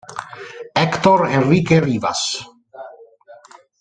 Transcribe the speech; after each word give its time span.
Héctor 0.83 1.27
Enrique 1.27 1.79
Rivas 1.79 2.43